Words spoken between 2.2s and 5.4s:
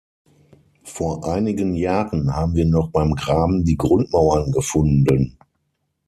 haben wir noch beim Graben die Grundmauern gefunden.